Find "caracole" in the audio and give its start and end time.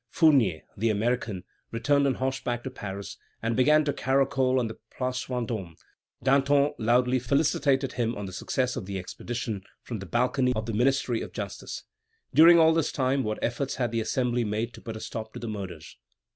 3.93-4.57